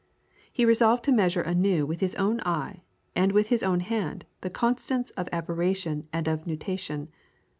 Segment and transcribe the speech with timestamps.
[0.51, 2.81] He resolved to measure anew with his own eye
[3.15, 7.09] and with his own hand the constants of aberration and of nutation.